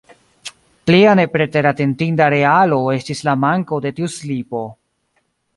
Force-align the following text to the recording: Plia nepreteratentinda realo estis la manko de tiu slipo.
Plia 0.89 1.11
nepreteratentinda 1.19 2.31
realo 2.35 2.81
estis 2.97 3.23
la 3.29 3.39
manko 3.45 3.83
de 3.87 3.93
tiu 4.01 4.11
slipo. 4.19 4.65